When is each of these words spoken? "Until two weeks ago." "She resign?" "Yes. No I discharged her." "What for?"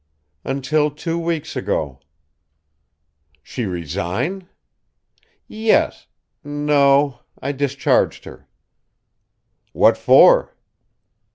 "Until 0.43 0.89
two 0.89 1.19
weeks 1.19 1.55
ago." 1.55 1.99
"She 3.43 3.67
resign?" 3.67 4.47
"Yes. 5.47 6.07
No 6.43 7.19
I 7.39 7.51
discharged 7.51 8.23
her." 8.25 8.47
"What 9.73 9.99
for?" 9.99 10.55